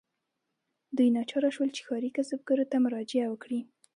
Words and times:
دوی 0.95 1.09
ناچاره 1.15 1.49
شول 1.55 1.69
چې 1.75 1.81
ښاري 1.87 2.09
کسبګرو 2.17 2.69
ته 2.71 2.77
مراجعه 2.85 3.27
وکړي. 3.29 3.59